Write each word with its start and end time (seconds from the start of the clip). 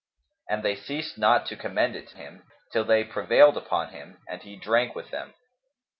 And 0.49 0.63
they 0.63 0.75
ceased 0.75 1.19
not 1.19 1.45
to 1.45 1.55
commend 1.55 1.95
it 1.95 2.07
to 2.07 2.17
him, 2.17 2.41
till 2.71 2.83
they 2.83 3.03
prevailed 3.03 3.55
upon 3.55 3.89
him 3.89 4.17
and 4.27 4.41
he 4.41 4.55
drank 4.55 4.95
with 4.95 5.11
them. 5.11 5.35